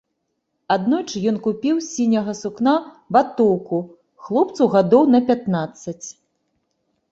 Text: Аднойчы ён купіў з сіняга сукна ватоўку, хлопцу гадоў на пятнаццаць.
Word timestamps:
Аднойчы 0.75 1.19
ён 1.31 1.37
купіў 1.47 1.75
з 1.79 1.83
сіняга 1.97 2.33
сукна 2.41 2.73
ватоўку, 3.17 3.77
хлопцу 4.25 4.63
гадоў 4.79 5.03
на 5.13 5.19
пятнаццаць. 5.31 6.03